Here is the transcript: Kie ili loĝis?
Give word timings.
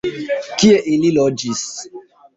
Kie 0.63 0.79
ili 0.95 1.13
loĝis? 1.19 1.63